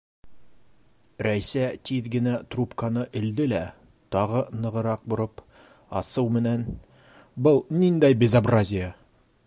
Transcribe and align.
Рәйсә 1.25 1.65
тиҙ 1.89 2.07
генә 2.15 2.33
трубканы 2.55 3.03
элде 3.21 3.47
лә, 3.51 3.61
тағы 4.15 4.41
нығыраҡ 4.63 5.05
бороп, 5.13 5.45
асыу 6.01 6.33
менән:- 6.39 6.67
Был 7.49 7.65
ниндәй 7.85 8.21
безобразие! 8.25 8.91